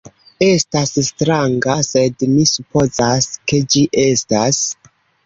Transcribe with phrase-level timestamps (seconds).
[0.43, 4.65] Estas stranga, sed mi supozas ke ĝi estas...